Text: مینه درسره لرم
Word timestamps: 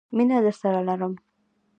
مینه 0.15 0.37
درسره 0.45 0.79
لرم 0.87 1.13